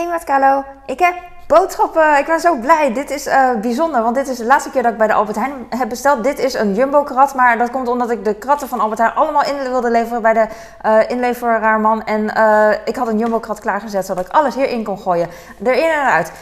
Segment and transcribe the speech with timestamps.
[0.00, 1.14] Hey Matkalo, ik heb
[1.54, 2.18] boodschappen.
[2.18, 2.92] Ik ben zo blij.
[2.92, 5.36] Dit is uh, bijzonder, want dit is de laatste keer dat ik bij de Albert
[5.36, 6.24] Heijn heb besteld.
[6.24, 9.44] Dit is een jumbo-krat, maar dat komt omdat ik de kratten van Albert Heijn allemaal
[9.44, 10.46] in wilde leveren bij de
[10.86, 12.04] uh, inleveraarman.
[12.04, 15.28] En uh, ik had een jumbo-krat klaargezet, zodat ik alles hierin kon gooien.
[15.64, 16.32] Erin en uit.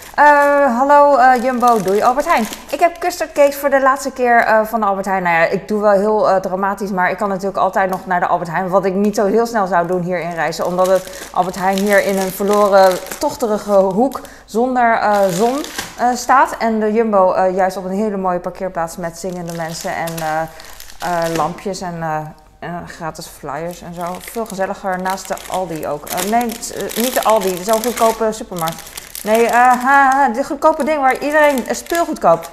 [0.76, 2.46] hallo Jumbo, doei Albert Heijn.
[2.70, 5.22] Ik heb custard cakes voor de laatste keer van de Albert Heijn.
[5.22, 8.26] Nou ja, ik doe wel heel dramatisch, maar ik kan natuurlijk altijd nog naar de
[8.26, 8.68] Albert Heijn.
[8.68, 11.76] Wat ik niet zo heel snel zou doen hier in reizen, omdat het Albert Heijn
[11.76, 15.64] hier in een verloren, tochterige hoek zonder uh, zon
[16.00, 16.56] uh, staat.
[16.58, 20.12] En de Jumbo uh, juist op een hele mooie parkeerplaats met zingende mensen en
[21.36, 22.02] lampjes en
[22.86, 24.16] gratis flyers en zo.
[24.20, 26.06] Veel gezelliger naast de Aldi ook.
[26.30, 26.44] nee,
[26.96, 28.82] niet de Aldi, zo'n goedkope supermarkt.
[29.22, 29.46] Nee,
[30.32, 32.50] de goedkope ding waar iedereen speelgoed koopt.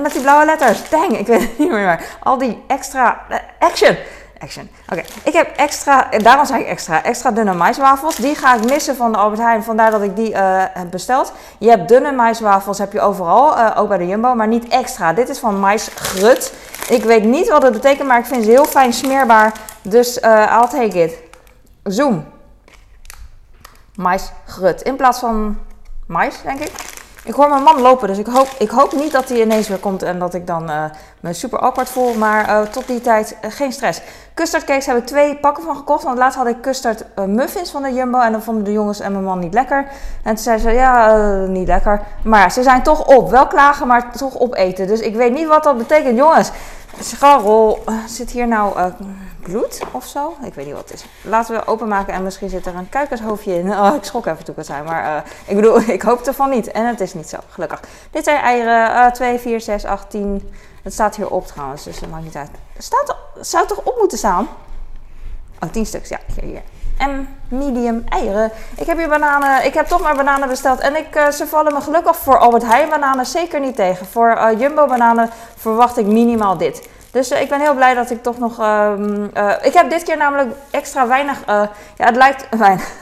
[0.00, 0.88] Met die blauwe letters.
[0.88, 2.00] Dang, ik weet het niet meer.
[2.22, 3.22] Aldi extra
[3.58, 3.96] action.
[4.38, 4.70] Action.
[4.92, 8.16] Oké, ik heb extra, daarom zeg ik extra, extra dunne maiswafels.
[8.16, 11.32] Die ga ik missen van de Albert Heijn, vandaar dat ik die uh, heb besteld.
[11.58, 15.12] Je hebt dunne maiswafels, heb je overal, uh, ook bij de Jumbo, maar niet extra.
[15.12, 16.54] Dit is van maisgrut.
[16.88, 19.52] Ik weet niet wat het betekent, maar ik vind ze heel fijn smeerbaar.
[19.82, 21.14] Dus uh, I'll take it.
[21.82, 22.24] Zoom.
[23.94, 24.82] Maisgrut.
[24.82, 25.58] In plaats van
[26.06, 26.85] mais, denk ik.
[27.26, 29.78] Ik hoor mijn man lopen, dus ik hoop, ik hoop niet dat hij ineens weer
[29.78, 30.84] komt en dat ik dan uh,
[31.20, 32.14] me super awkward voel.
[32.14, 34.00] Maar uh, tot die tijd uh, geen stress.
[34.34, 36.04] Custard cakes heb ik twee pakken van gekocht.
[36.04, 39.12] Want laatst had ik custard muffins van de Jumbo en dan vonden de jongens en
[39.12, 39.86] mijn man niet lekker.
[40.22, 41.16] En toen zei ze, ja,
[41.46, 42.02] niet lekker.
[42.24, 43.30] Maar ze zijn toch op.
[43.30, 44.86] Wel klagen, maar toch opeten.
[44.86, 46.16] Dus ik weet niet wat dat betekent.
[46.16, 46.50] Jongens,
[47.00, 48.92] Scharrel, zit hier nou
[49.40, 50.36] bloed of zo?
[50.44, 51.06] Ik weet niet wat het is.
[51.22, 53.70] Laten we openmaken en misschien zit er een kuikenshoofdje in.
[53.70, 54.84] Oh, ik schrok even toen ik het zei.
[54.84, 56.70] Maar uh, ik bedoel, ik hoop ervan niet.
[56.70, 57.80] En het is niet zo, gelukkig.
[58.10, 58.90] Dit zijn eieren.
[58.90, 60.52] Uh, 2, 4, 6, 8, 10.
[60.82, 62.50] Het staat hier op trouwens, dus dat maakt niet uit.
[62.72, 64.48] Het staat, zou toch op moeten staan?
[65.60, 66.08] Oh, 10 stuks.
[66.08, 66.62] Ja, hier, hier.
[66.98, 68.50] En medium eieren.
[68.76, 69.64] Ik heb hier bananen.
[69.64, 70.80] Ik heb toch maar bananen besteld.
[70.80, 74.06] En ik, uh, ze vallen me gelukkig voor Albert Heijn bananen zeker niet tegen.
[74.06, 76.88] Voor uh, Jumbo bananen verwacht ik minimaal dit.
[77.10, 78.60] Dus uh, ik ben heel blij dat ik toch nog.
[78.60, 78.92] Uh,
[79.62, 81.38] ik heb dit keer namelijk extra weinig.
[81.46, 82.92] ja, het lijkt weinig.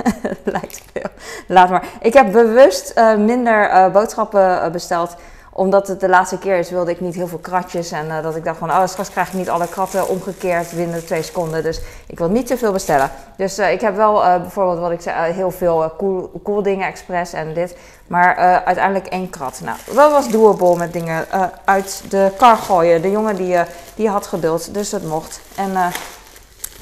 [0.44, 1.10] lijkt veel.
[1.47, 1.84] Laat maar.
[2.00, 5.16] Ik heb bewust minder boodschappen besteld
[5.56, 7.91] omdat het de laatste keer is, wilde ik niet heel veel kratjes.
[7.91, 11.06] En uh, dat ik dacht van, oh, straks krijg ik niet alle kratten omgekeerd binnen
[11.06, 11.62] twee seconden.
[11.62, 13.10] Dus ik wil niet te veel bestellen.
[13.37, 16.87] Dus uh, ik heb wel uh, bijvoorbeeld, wat ik zei, heel veel cool, cool dingen
[16.87, 17.76] expres en dit.
[18.06, 19.60] Maar uiteindelijk één krat.
[19.65, 21.26] Nou, dat was doable met dingen
[21.65, 23.03] uit de kar gooien.
[23.03, 23.56] De jongen die,
[23.94, 25.41] die had geduld, dus het mocht.
[25.56, 25.71] En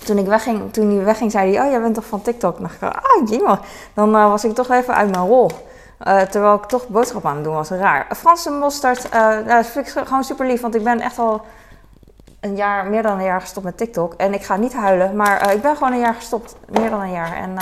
[0.04, 2.58] toen ik wegging, toen hij wegging, zei hij, oh, jij bent toch van TikTok?
[2.58, 3.58] Dan dacht ik, ah, jee,
[3.94, 5.50] Dan was ik toch even uit mijn rol.
[6.08, 8.06] Uh, terwijl ik toch boodschappen aan het doen was, raar.
[8.16, 11.42] Franse mosterd, uh, dat vind ik gewoon super lief, want ik ben echt al
[12.40, 14.14] een jaar, meer dan een jaar gestopt met TikTok.
[14.14, 17.00] En ik ga niet huilen, maar uh, ik ben gewoon een jaar gestopt, meer dan
[17.00, 17.36] een jaar.
[17.36, 17.56] En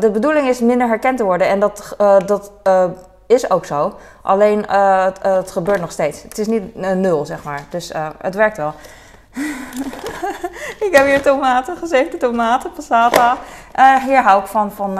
[0.00, 1.94] de bedoeling is minder herkend te worden en dat,
[2.26, 2.52] dat
[3.26, 3.94] is ook zo.
[4.22, 6.22] Alleen het, het, gebeurt nog steeds.
[6.22, 7.60] Het is niet nul, zeg maar.
[7.70, 8.74] Dus het werkt wel.
[10.86, 13.36] ik heb hier tomaten, gezeefde tomaten, passata.
[14.06, 14.98] hier hou ik van, van,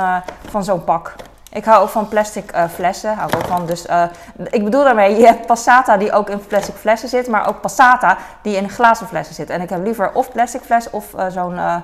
[0.50, 1.14] van zo'n pak.
[1.50, 3.14] Ik hou ook van plastic uh, flessen.
[3.14, 3.66] Hou ik, ook van.
[3.66, 4.02] Dus, uh,
[4.50, 8.16] ik bedoel daarmee, je hebt passata die ook in plastic flessen zit, maar ook passata
[8.42, 9.50] die in glazen flessen zit.
[9.50, 11.82] En ik heb liever of plastic fles of uh, zo'n.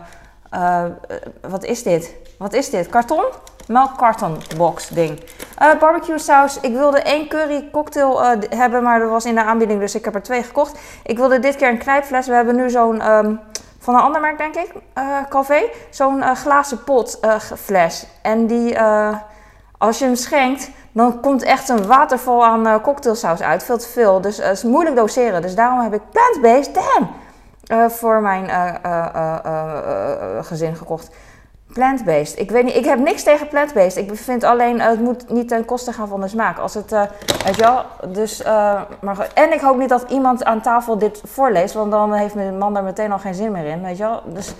[1.40, 2.14] wat is dit?
[2.38, 2.88] Wat is dit?
[2.88, 3.24] Karton?
[3.66, 5.24] Melkkartonbox ding.
[5.80, 6.60] barbecue saus.
[6.60, 10.14] Ik wilde één curry cocktail hebben, maar dat was in de aanbieding, dus ik heb
[10.14, 10.78] er twee gekocht.
[11.02, 12.26] Ik wilde dit keer een knijpfles.
[12.26, 13.10] We hebben nu zo'n.
[13.10, 13.40] Um,
[13.78, 14.72] van een ander merk, denk ik,
[15.28, 15.62] Calvé.
[15.90, 17.20] Zo'n glazen pot
[17.56, 18.06] fles.
[18.22, 18.76] En die
[19.78, 23.64] als je hem schenkt, dan komt echt een waterval aan uh, cocktailsaus uit.
[23.64, 24.20] Veel te veel.
[24.20, 25.42] Dus het is moeilijk doseren.
[25.42, 27.10] Dus daarom heb ik plant-based, damn,
[27.72, 28.48] uh, voor mijn
[30.44, 31.10] gezin gekocht.
[31.72, 32.38] Plant-based.
[32.38, 33.96] Ik weet niet, ik heb niks tegen plant-based.
[33.96, 36.58] Ik vind alleen, het moet niet ten koste gaan van de smaak.
[36.58, 36.90] Als het,
[37.44, 38.42] weet je wel, dus,
[39.00, 42.58] maar, en ik hoop niet dat iemand aan tafel dit voorleest, want dan heeft mijn
[42.58, 44.22] man daar meteen al geen zin meer in, weet je wel.
[44.26, 44.54] Dus,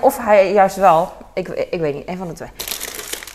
[0.00, 1.08] of hij juist wel.
[1.32, 2.50] Ik, ik weet niet, een van de twee.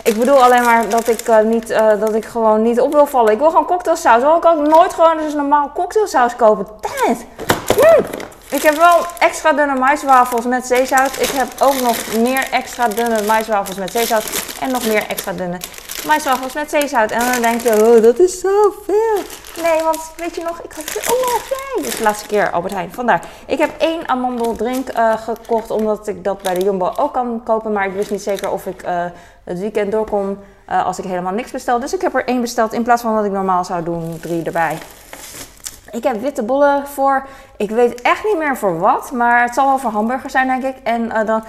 [0.03, 3.05] Ik bedoel alleen maar dat ik, uh, niet, uh, dat ik gewoon niet op wil
[3.05, 3.33] vallen.
[3.33, 4.21] Ik wil gewoon cocktailsaus.
[4.21, 6.67] Wil ik ook nooit gewoon dus normaal cocktailsaus kopen.
[6.81, 7.17] Damn.
[8.49, 11.21] Ik heb wel extra dunne maiswafels met zeezout.
[11.21, 14.23] Ik heb ook nog meer extra dunne maiswafels met zeezout.
[14.59, 15.57] En nog meer extra dunne
[16.05, 17.11] maiswafels met zeezout.
[17.11, 19.23] En dan denk je, oh, dat is zoveel.
[19.55, 21.83] Nee, want weet je nog, ik had er ook nog twee.
[21.83, 22.93] Dus de laatste keer Albert Heijn.
[22.93, 23.25] Vandaar.
[23.47, 27.71] Ik heb één amandeldrink uh, gekocht, omdat ik dat bij de Jumbo ook kan kopen.
[27.71, 29.05] Maar ik wist niet zeker of ik uh,
[29.43, 30.37] het weekend doorkom
[30.69, 31.79] uh, als ik helemaal niks bestel.
[31.79, 34.43] Dus ik heb er één besteld in plaats van wat ik normaal zou doen, drie
[34.43, 34.77] erbij.
[35.91, 37.27] Ik heb witte bollen voor,
[37.57, 40.63] ik weet echt niet meer voor wat, maar het zal wel voor hamburgers zijn denk
[40.63, 40.75] ik.
[40.83, 41.43] En dan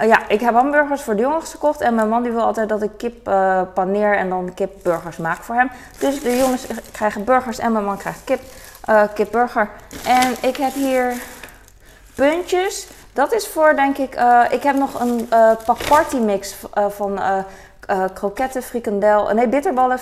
[0.00, 1.80] ja, ik heb hamburgers voor de jongens gekocht.
[1.80, 5.42] En mijn man die wil altijd dat ik kip uh, paneer en dan kipburgers maak
[5.42, 5.70] voor hem.
[5.98, 8.40] Dus de jongens krijgen burgers en mijn man krijgt kip,
[8.88, 9.70] uh, kipburger.
[10.06, 11.14] En ik heb hier
[12.14, 12.86] puntjes.
[13.12, 14.16] Dat is voor, denk ik,
[14.50, 15.28] ik heb nog een
[15.64, 16.54] pak party mix
[16.88, 17.20] van
[17.90, 19.98] uh, kroketten, frikandel, nee, bitterballen,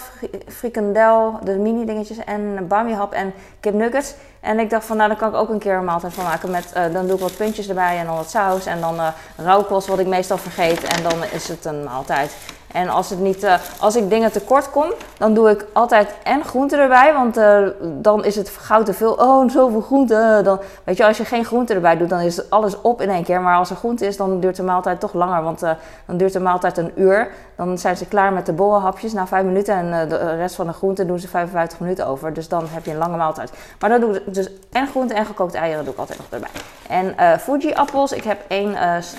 [0.48, 4.14] frikandel, de mini dingetjes en bami hap en kipnuggets.
[4.40, 6.50] En ik dacht van, nou dan kan ik ook een keer een maaltijd van maken
[6.50, 9.08] met, uh, dan doe ik wat puntjes erbij en dan wat saus en dan uh,
[9.36, 12.32] rauwkost wat ik meestal vergeet en dan is het een maaltijd.
[12.72, 16.44] En als, het niet, uh, als ik dingen tekort kom, dan doe ik altijd en
[16.44, 17.12] groenten erbij.
[17.12, 19.12] Want uh, dan is het gauw te veel.
[19.12, 20.44] Oh, zoveel groenten.
[20.44, 23.24] Dan, weet je, als je geen groenten erbij doet, dan is alles op in één
[23.24, 23.40] keer.
[23.40, 25.42] Maar als er groente is, dan duurt de maaltijd toch langer.
[25.42, 25.60] Want
[26.06, 27.30] dan duurt de maaltijd een uur.
[27.56, 29.74] Dan zijn ze klaar met de bollenhapjes na vijf minuten.
[29.74, 32.32] En de rest van de groenten doen ze 55 minuten over.
[32.32, 33.52] Dus dan heb je een lange maaltijd.
[33.78, 36.50] Maar dan doe ik dus en groenten en gekookte eieren doe ik altijd nog erbij.
[36.88, 38.12] En Fuji-appels.
[38.12, 38.76] Ik heb één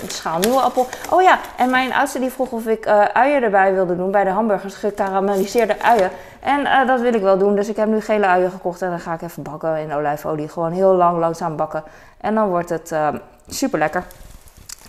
[0.07, 0.87] schaal nieuwe appel.
[1.09, 4.29] Oh ja, en mijn oudste die vroeg of ik uien erbij wilde doen bij de
[4.29, 6.09] hamburgers, gekarameliseerde uien.
[6.39, 8.89] En uh, dat wil ik wel doen, dus ik heb nu gele uien gekocht en
[8.89, 10.49] dan ga ik even bakken in olijfolie.
[10.49, 11.83] Gewoon heel lang, langzaam bakken.
[12.21, 13.07] En dan wordt het uh,
[13.47, 14.03] super lekker.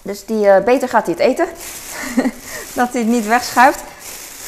[0.03, 1.47] Dus die, uh, beter gaat hij het eten.
[2.81, 3.83] dat hij het niet wegschuift.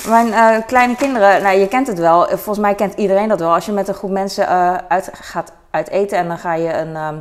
[0.08, 2.26] Mijn kleine kinderen, nou je kent het wel.
[2.26, 3.54] Volgens mij kent iedereen dat wel.
[3.54, 4.48] Als je met een groep mensen
[4.88, 7.16] uit, gaat uit eten en dan ga je een ehm,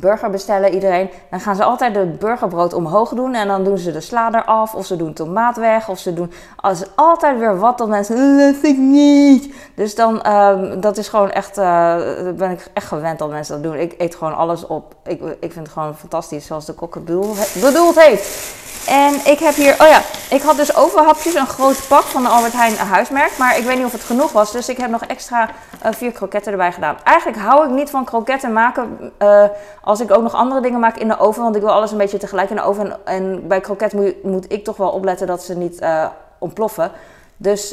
[0.00, 1.10] burger bestellen, iedereen.
[1.30, 3.34] Dan gaan ze altijd het burgerbrood omhoog doen.
[3.34, 4.74] En dan doen ze de sla eraf.
[4.74, 5.88] Of ze doen tomaat weg.
[5.88, 8.16] Of ze doen als, altijd weer wat dat mensen.
[8.16, 9.54] Eh, dat ik niet.
[9.74, 11.58] Dus dan, uh, dat is gewoon echt.
[11.58, 11.96] Uh,
[12.36, 13.80] ben ik echt gewend dat mensen dat doen.
[13.80, 14.94] Ik eet gewoon alles op.
[15.06, 18.56] Ik, ik vind het gewoon fantastisch zoals de kok bedoeld heeft.
[18.88, 22.28] En ik heb hier, oh ja, ik had dus overhapjes, een groot pak van de
[22.28, 23.38] Albert Heijn huismerk.
[23.38, 25.48] Maar ik weet niet of het genoeg was, dus ik heb nog extra
[25.86, 26.96] uh, vier kroketten erbij gedaan.
[27.04, 29.44] Eigenlijk hou ik niet van kroketten maken uh,
[29.82, 31.42] als ik ook nog andere dingen maak in de oven.
[31.42, 33.06] Want ik wil alles een beetje tegelijk in de oven.
[33.06, 36.06] En, bij kroket moet, moet, ik toch wel opletten dat ze niet uh,
[36.38, 36.90] ontploffen.
[37.36, 37.68] Dus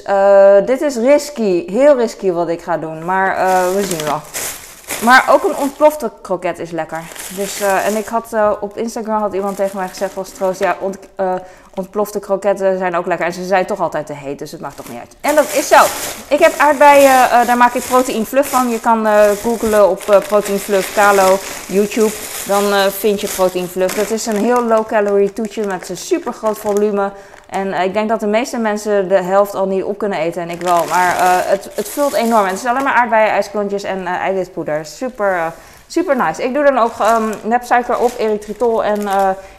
[0.66, 3.06] dit is risky, heel risky wat ik ga doen.
[3.06, 3.36] Maar
[3.74, 4.22] we zien wel.
[5.03, 7.03] Maar ook een ontplofte kroket is lekker.
[7.36, 10.77] Dus, uh, en ik had uh, op Instagram had iemand tegen mij gezegd als ja,
[11.19, 11.33] uh,
[11.75, 13.25] ontplofte kroketten zijn ook lekker.
[13.25, 15.15] En ze zijn toch altijd te heet, dus het maakt toch niet uit.
[15.21, 15.83] En dat is zo.
[16.27, 18.69] Ik heb aardbeien, daar maak ik protein fluff van.
[18.69, 19.07] Je kan
[19.42, 22.12] googlen op protein fluff Kalo, YouTube.
[22.45, 23.95] Dan vind je protein fluff.
[23.95, 27.12] Dat is een heel low calorie toetje met een super groot volume.
[27.56, 30.50] En ik denk dat de meeste mensen de helft al niet op kunnen eten en
[30.50, 30.86] ik wel.
[30.86, 32.44] Maar uh, het, het vult enorm.
[32.44, 34.86] En het is alleen maar aardbeien, ijsklontjes en uh, eiwitpoeder.
[34.86, 35.54] Super,
[35.88, 36.44] super nice.
[36.44, 39.07] Ik doe dan ook um, nepsuiker op, erythritol en,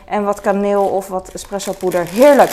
[0.04, 2.06] en wat kaneel of wat espresso poeder.
[2.08, 2.50] Heerlijk.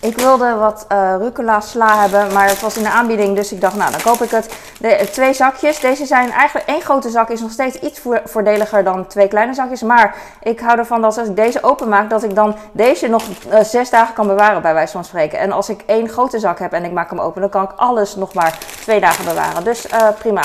[0.00, 3.60] Ik wilde wat uh, rucola sla hebben, maar het was in de aanbieding, dus ik
[3.60, 4.54] dacht, nou dan koop ik het.
[4.80, 5.80] De, twee zakjes.
[5.80, 9.82] Deze zijn eigenlijk één grote zak is nog steeds iets voordeliger dan twee kleine zakjes.
[9.82, 13.60] Maar ik hou ervan dat als ik deze openmaak, dat ik dan deze nog uh,
[13.60, 15.38] zes dagen kan bewaren, bij wijze van spreken.
[15.38, 17.72] En als ik één grote zak heb en ik maak hem open, dan kan ik
[17.76, 19.64] alles nog maar twee dagen bewaren.
[19.64, 19.86] Dus
[20.18, 20.42] prima.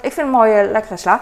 [0.00, 1.20] ik vind een mooie, lekkere sla.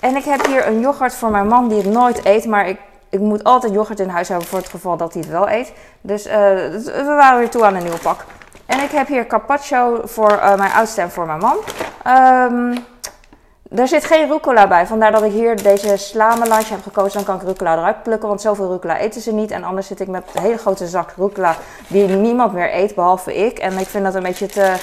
[0.00, 2.78] En ik heb hier een yoghurt voor mijn man die het nooit eet, maar ik
[3.14, 5.72] ik moet altijd yoghurt in huis hebben voor het geval dat hij het wel eet.
[6.00, 8.24] Dus uh, we waren weer toe aan een nieuwe pak.
[8.66, 11.56] En ik heb hier carpaccio voor uh, mijn oudste en voor mijn man.
[12.06, 12.84] Um,
[13.74, 17.12] er zit geen rucola bij, vandaar dat ik hier deze slamelange heb gekozen.
[17.12, 19.50] Dan kan ik rucola eruit plukken, want zoveel rucola eten ze niet.
[19.50, 21.56] En anders zit ik met een hele grote zak rucola
[21.86, 23.58] die niemand meer eet, behalve ik.
[23.58, 24.74] En ik vind dat een beetje te,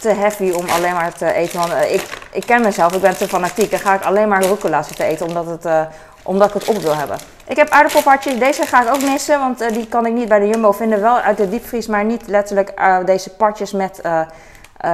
[0.00, 1.58] te heavy om alleen maar te eten.
[1.58, 3.70] Want uh, ik, ik ken mezelf, ik ben te fanatiek.
[3.70, 5.88] Dan ga ik alleen maar rucola zitten eten, omdat het...
[6.28, 7.18] omdat ik het op wil hebben.
[7.46, 8.38] Ik heb aardappelpartjes.
[8.38, 11.00] Deze ga ik ook missen, want uh, die kan ik niet bij de Jumbo vinden.
[11.00, 14.20] Wel uit de diepvries, maar niet letterlijk uh, deze partjes met uh,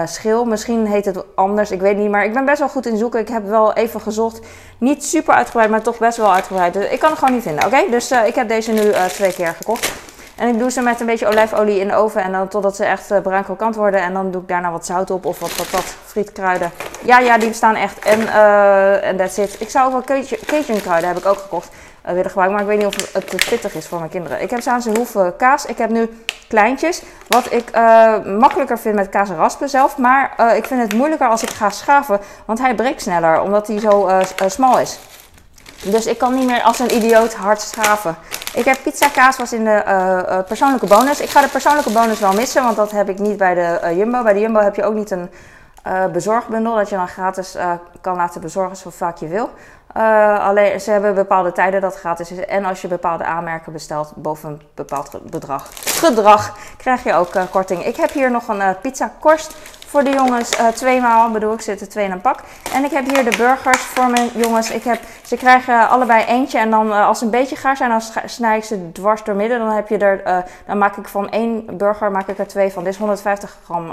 [0.05, 0.45] schil.
[0.45, 2.11] Misschien heet het anders, ik weet niet.
[2.11, 3.21] Maar ik ben best wel goed in zoeken.
[3.21, 4.41] Ik heb wel even gezocht.
[4.79, 6.73] Niet super uitgebreid, maar toch best wel uitgebreid.
[6.73, 7.91] Dus ik kan het gewoon niet vinden, oké?
[7.91, 9.93] Dus ik heb deze nu twee keer gekocht.
[10.37, 12.23] En ik doe ze met een beetje olijfolie in de oven.
[12.23, 14.01] En dan totdat ze echt bruin krokant worden.
[14.01, 16.71] En dan doe ik daarna wat zout op of wat patat, frietkruiden.
[17.05, 17.99] Ja, ja, die bestaan echt.
[17.99, 19.61] En uh, that's it.
[19.61, 21.69] Ik zou ook wel Cajun kruiden heb ik ook gekocht
[22.07, 22.57] uh, willen gebruiken.
[22.57, 24.43] Maar ik weet niet of het te pittig is voor mijn kinderen.
[24.43, 25.67] Ik heb Zaanse hoeven kaas.
[25.67, 27.03] Ik heb nu kleintjes.
[27.29, 29.97] Wat ik uh, makkelijker vind met kaas raspen zelf.
[29.97, 32.21] Maar ik vind het moeilijker als ik ga schaven.
[32.45, 33.41] Want hij breekt sneller.
[33.41, 34.99] Omdat hij zo smal is.
[35.83, 38.17] Dus ik kan niet meer als een idioot hard schaven.
[38.55, 41.21] Ik heb pizza kaas was in de persoonlijke bonus.
[41.21, 44.23] Ik ga de persoonlijke bonus wel missen, want dat heb ik niet bij de Jumbo.
[44.23, 45.31] Bij de Jumbo heb je ook niet een
[46.13, 47.57] bezorgbundel dat je dan gratis
[48.01, 49.51] kan laten bezorgen zo vaak je wil.
[49.97, 52.45] Uh, alleen ze hebben bepaalde tijden dat gratis is.
[52.47, 57.43] En als je bepaalde aanmerken bestelt boven een bepaald bedrag, gedrag, krijg je ook uh,
[57.51, 57.85] korting.
[57.85, 60.51] Ik heb hier nog een uh, pizza korst voor de jongens.
[60.75, 62.39] twee maal bedoel ik, zitten twee in een pak.
[62.73, 64.71] En ik heb hier de burgers voor mijn jongens.
[64.71, 66.59] Ik heb, ze krijgen allebei eentje.
[66.59, 69.59] En dan als ze een beetje gaar zijn, dan snij ik ze dwars door midden.
[69.59, 72.85] Dan, heb je er, dan maak ik van één burger maak ik er twee van.
[72.85, 73.93] Dit is 150 gram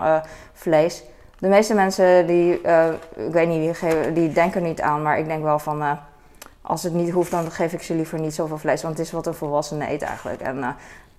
[0.53, 1.03] vlees.
[1.41, 5.27] De meeste mensen die, uh, ik weet niet, die, die, denken niet aan, maar ik
[5.27, 5.91] denk wel van, uh,
[6.61, 9.11] als het niet hoeft, dan geef ik ze liever niet zoveel vlees, want het is
[9.11, 10.41] wat een volwassene eet eigenlijk.
[10.41, 10.67] En uh,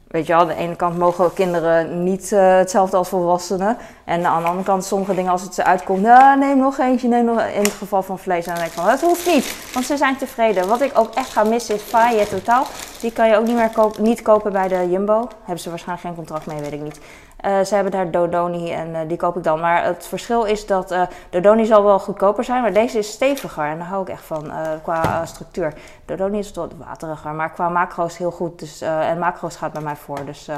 [0.07, 3.77] weet je wel, aan de ene kant mogen kinderen niet hetzelfde als volwassenen.
[4.05, 7.09] En aan de andere kant, sommige dingen als het ze uitkomt, nou, neem nog eentje,
[7.09, 8.47] neem nog in het geval van vlees.
[8.47, 10.69] En dan denk ik van, het hoeft niet, want ze zijn tevreden.
[10.69, 12.67] Wat ik ook echt ga missen is Faye totaal.
[13.01, 15.29] Die kan je ook niet meer kopen, niet kopen bij de Jumbo.
[15.39, 17.01] Hebben ze waarschijnlijk geen contract mee, weet ik niet.
[17.47, 19.61] Uh, ze hebben daar Dodoni en uh, die koop ik dan.
[19.61, 23.65] Maar het verschil is dat uh, Dodoni zal wel goedkoper zijn, maar deze is steviger.
[23.65, 24.51] En daar hou ik echt van
[24.83, 25.75] qua structuur.
[26.05, 28.59] Dodoni is wat wateriger, maar qua macro's heel goed.
[28.59, 30.25] Dus, en macro's gaat bij mij voor.
[30.25, 30.49] Dus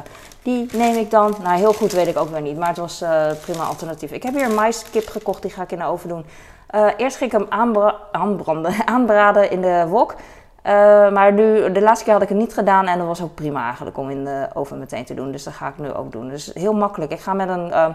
[0.42, 1.34] die neem ik dan.
[1.42, 3.04] Nou, heel goed weet ik ook weer niet, maar het was
[3.40, 4.10] prima alternatief.
[4.10, 6.26] Ik heb hier een maiskip gekocht, die ga ik in de oven doen.
[6.96, 10.14] eerst ging ik hem aanbra aanbranden, aanbraden in de wok.
[10.66, 10.72] Uh,
[11.12, 13.64] maar nu, de laatste keer had ik het niet gedaan en dat was ook prima
[13.64, 15.32] eigenlijk om in de oven meteen te doen.
[15.32, 16.28] Dus dat ga ik nu ook doen.
[16.28, 17.12] Dus heel makkelijk.
[17.12, 17.86] Ik ga met een, uh,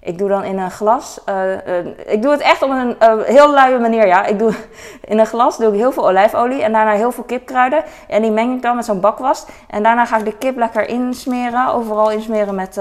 [0.00, 3.78] ik doe dan in een glas, uh, ik doe het echt op een heel luie
[3.78, 4.24] manier, ja.
[4.24, 4.52] Ik doe,
[5.12, 7.84] in een glas doe ik heel veel olijfolie en daarna heel veel kipkruiden.
[8.08, 9.46] En die meng ik dan met zo'n bakwas.
[9.68, 12.80] En daarna ga ik de kip lekker insmeren, overal insmeren met...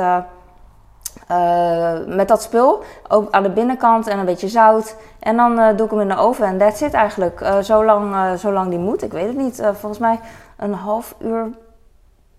[1.32, 2.84] Uh, met dat spul.
[3.08, 4.96] Ook aan de binnenkant en een beetje zout.
[5.20, 7.42] En dan uh, doe ik hem in de oven en that's it eigenlijk.
[7.42, 9.04] Uh, zolang, zolang die moet.
[9.04, 9.56] Ik weet het niet.
[9.56, 10.20] volgens mij
[10.58, 11.50] een half uur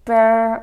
[0.02, 0.62] per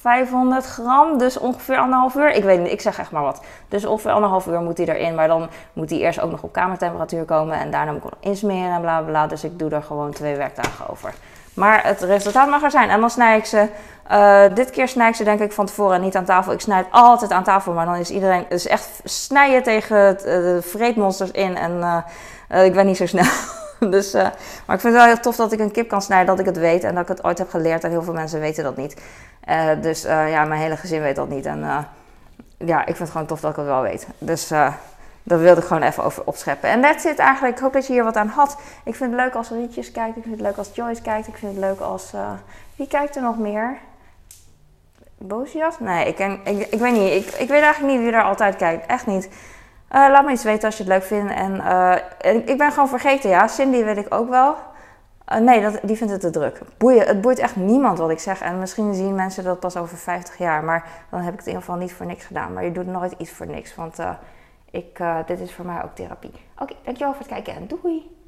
[0.00, 1.18] 500 gram.
[1.18, 2.30] Dus ongeveer anderhalf uur.
[2.30, 3.42] Ik weet niet, ik zeg echt maar wat.
[3.68, 5.14] Dus ongeveer anderhalf uur moet hij erin.
[5.14, 7.58] Maar dan moet hij eerst ook nog op kamertemperatuur komen.
[7.58, 9.26] En daarna moet ik hem insmeren en bla bla.
[9.26, 11.14] Dus ik doe er gewoon twee werkdagen over.
[11.54, 12.90] Maar het resultaat mag er zijn.
[12.90, 13.68] En dan snij ik ze.
[14.10, 16.52] Uh, dit keer snij ik ze denk ik van tevoren niet aan tafel.
[16.52, 17.72] Ik snij het altijd aan tafel.
[17.72, 18.46] Maar dan is iedereen.
[18.48, 21.56] Dus echt snijden tegen uh, de vreedmonsters in.
[21.56, 22.02] En
[22.50, 23.24] uh, ik ben niet zo snel.
[23.90, 26.26] dus, maar ik vind het wel heel tof dat ik een kip kan snijden.
[26.26, 26.84] Dat ik het weet.
[26.84, 27.84] En dat ik het ooit heb geleerd.
[27.84, 28.96] En heel veel mensen weten dat niet.
[29.80, 31.46] dus ja, mijn hele gezin weet dat niet.
[31.46, 31.86] En
[32.58, 34.06] ja, ik vind het gewoon tof dat ik het wel weet.
[34.18, 34.50] Dus
[35.22, 36.68] dat wilde ik gewoon even over opscheppen.
[36.68, 37.54] En that's it eigenlijk.
[37.56, 38.58] Ik hoop dat je hier wat aan had.
[38.84, 40.16] Ik vind het leuk als Rietjes kijkt.
[40.16, 41.26] Ik vind het leuk als Joyce kijkt.
[41.26, 42.12] Ik vind het leuk als...
[42.14, 42.30] Uh,
[42.76, 43.78] wie kijkt er nog meer?
[45.18, 45.78] Bozias?
[45.78, 47.12] Nee, ik, ik, ik weet niet.
[47.12, 48.86] Ik, ik weet eigenlijk niet wie er altijd kijkt.
[48.86, 49.24] Echt niet.
[49.26, 51.32] Uh, laat me iets weten als je het leuk vindt.
[51.32, 51.94] En uh,
[52.46, 53.46] ik ben gewoon vergeten, ja.
[53.46, 54.56] Cindy weet ik ook wel.
[55.40, 56.60] Nee, dat, die vindt het te druk.
[56.78, 58.40] Boeien, het boeit echt niemand wat ik zeg.
[58.40, 60.64] En misschien zien mensen dat pas over 50 jaar.
[60.64, 62.52] Maar dan heb ik het in ieder geval niet voor niks gedaan.
[62.52, 63.74] Maar je doet nooit iets voor niks.
[63.74, 63.98] Want
[64.70, 66.32] ik, uh, dit is voor mij ook therapie.
[66.58, 68.19] Oké, dankjewel voor het kijken en doei!